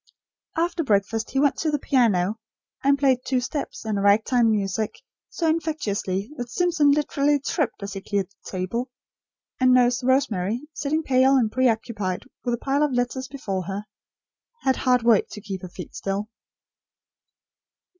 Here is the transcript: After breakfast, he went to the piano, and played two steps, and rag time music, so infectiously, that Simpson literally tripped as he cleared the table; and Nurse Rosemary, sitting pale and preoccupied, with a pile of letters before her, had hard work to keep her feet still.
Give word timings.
After 0.57 0.83
breakfast, 0.83 1.29
he 1.29 1.39
went 1.39 1.57
to 1.57 1.69
the 1.69 1.77
piano, 1.77 2.39
and 2.83 2.97
played 2.97 3.19
two 3.23 3.39
steps, 3.39 3.85
and 3.85 4.01
rag 4.01 4.25
time 4.25 4.49
music, 4.49 4.99
so 5.29 5.45
infectiously, 5.47 6.31
that 6.37 6.49
Simpson 6.49 6.89
literally 6.89 7.37
tripped 7.39 7.83
as 7.83 7.93
he 7.93 8.01
cleared 8.01 8.31
the 8.31 8.49
table; 8.49 8.89
and 9.59 9.71
Nurse 9.75 10.03
Rosemary, 10.03 10.61
sitting 10.73 11.03
pale 11.03 11.35
and 11.35 11.51
preoccupied, 11.51 12.23
with 12.43 12.55
a 12.55 12.65
pile 12.65 12.81
of 12.81 12.91
letters 12.93 13.27
before 13.27 13.65
her, 13.65 13.85
had 14.63 14.77
hard 14.77 15.03
work 15.03 15.27
to 15.29 15.39
keep 15.39 15.61
her 15.61 15.69
feet 15.69 15.93
still. 15.93 16.29